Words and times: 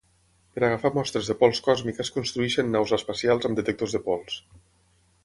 Per 0.53 0.61
agafar 0.67 0.91
mostres 0.95 1.27
de 1.31 1.35
pols 1.43 1.61
còsmica 1.67 2.03
es 2.05 2.11
construeixen 2.17 2.73
naus 2.77 2.95
espacials 2.99 3.47
amb 3.51 3.61
detectors 3.61 3.95
de 3.99 4.03
pols. 4.09 4.39